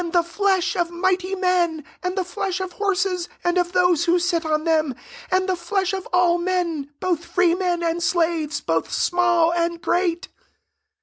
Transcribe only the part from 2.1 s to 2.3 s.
the